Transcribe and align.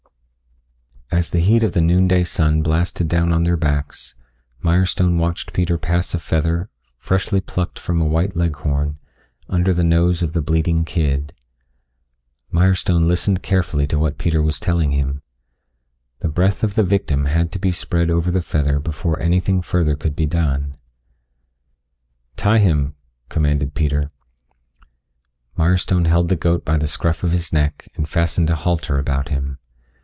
As 1.13 1.29
the 1.29 1.39
heat 1.39 1.61
of 1.61 1.73
the 1.73 1.81
noon 1.81 2.07
day 2.07 2.23
sun 2.23 2.63
blasted 2.63 3.07
down 3.09 3.31
on 3.33 3.43
their 3.43 3.57
backs, 3.57 4.15
Mirestone 4.63 5.19
watched 5.19 5.53
Peter 5.53 5.77
pass 5.77 6.13
a 6.15 6.19
feather, 6.19 6.69
freshly 6.97 7.39
plucked 7.41 7.77
from 7.77 8.01
a 8.01 8.07
white 8.07 8.35
Leghorn, 8.35 8.95
under 9.49 9.71
the 9.73 9.83
nose 9.83 10.23
of 10.23 10.31
the 10.33 10.41
bleating 10.41 10.83
kid. 10.85 11.31
Mirestone 12.51 13.07
listened 13.07 13.43
carefully 13.43 13.85
to 13.87 13.99
what 13.99 14.17
Peter 14.17 14.41
was 14.41 14.57
telling 14.59 14.91
him. 14.93 15.21
The 16.21 16.27
breath 16.29 16.63
of 16.63 16.73
the 16.75 16.81
victim 16.81 17.25
had 17.25 17.51
to 17.51 17.59
be 17.59 17.71
spread 17.71 18.09
over 18.09 18.31
the 18.31 18.41
feather 18.41 18.79
before 18.79 19.19
anything 19.21 19.61
further 19.61 19.95
could 19.97 20.15
be 20.15 20.25
done. 20.25 20.75
"Tie 22.37 22.59
him," 22.59 22.95
commanded 23.29 23.75
Peter. 23.75 24.09
Mirestone 25.57 26.05
held 26.07 26.29
the 26.29 26.35
goat 26.37 26.63
by 26.65 26.77
the 26.77 26.87
scruff 26.87 27.21
of 27.23 27.31
his 27.33 27.51
neck 27.53 27.89
and 27.95 28.09
fastened 28.09 28.49
a 28.49 28.55
halter 28.55 28.97
about 28.97 29.27
him. 29.29 29.59